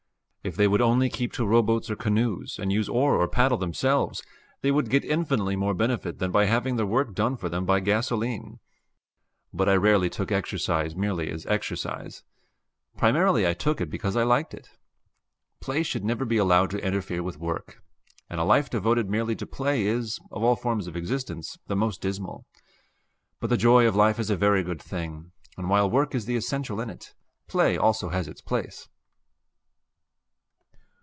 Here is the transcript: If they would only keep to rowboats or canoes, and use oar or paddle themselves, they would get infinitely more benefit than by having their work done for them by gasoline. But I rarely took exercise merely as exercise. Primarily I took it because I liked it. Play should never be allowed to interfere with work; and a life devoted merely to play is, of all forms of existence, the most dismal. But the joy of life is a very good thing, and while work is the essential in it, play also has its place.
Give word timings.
If 0.43 0.55
they 0.55 0.67
would 0.67 0.81
only 0.81 1.07
keep 1.07 1.33
to 1.33 1.45
rowboats 1.45 1.91
or 1.91 1.95
canoes, 1.95 2.57
and 2.59 2.73
use 2.73 2.89
oar 2.89 3.15
or 3.15 3.27
paddle 3.27 3.59
themselves, 3.59 4.23
they 4.61 4.71
would 4.71 4.89
get 4.89 5.05
infinitely 5.05 5.55
more 5.55 5.75
benefit 5.75 6.17
than 6.17 6.31
by 6.31 6.45
having 6.45 6.77
their 6.77 6.85
work 6.87 7.13
done 7.13 7.37
for 7.37 7.47
them 7.47 7.63
by 7.63 7.79
gasoline. 7.79 8.59
But 9.53 9.69
I 9.69 9.75
rarely 9.75 10.09
took 10.09 10.31
exercise 10.31 10.95
merely 10.95 11.29
as 11.29 11.45
exercise. 11.45 12.23
Primarily 12.97 13.45
I 13.45 13.53
took 13.53 13.79
it 13.79 13.91
because 13.91 14.15
I 14.15 14.23
liked 14.23 14.55
it. 14.55 14.71
Play 15.59 15.83
should 15.83 16.03
never 16.03 16.25
be 16.25 16.37
allowed 16.37 16.71
to 16.71 16.83
interfere 16.83 17.21
with 17.21 17.37
work; 17.37 17.83
and 18.27 18.39
a 18.39 18.43
life 18.43 18.67
devoted 18.67 19.11
merely 19.11 19.35
to 19.35 19.45
play 19.45 19.85
is, 19.85 20.19
of 20.31 20.41
all 20.43 20.55
forms 20.55 20.87
of 20.87 20.95
existence, 20.95 21.59
the 21.67 21.75
most 21.75 22.01
dismal. 22.01 22.47
But 23.39 23.51
the 23.51 23.57
joy 23.57 23.87
of 23.87 23.95
life 23.95 24.17
is 24.17 24.31
a 24.31 24.35
very 24.37 24.63
good 24.63 24.81
thing, 24.81 25.33
and 25.55 25.69
while 25.69 25.87
work 25.87 26.15
is 26.15 26.25
the 26.25 26.35
essential 26.35 26.81
in 26.81 26.89
it, 26.89 27.13
play 27.47 27.77
also 27.77 28.09
has 28.09 28.27
its 28.27 28.41
place. 28.41 28.87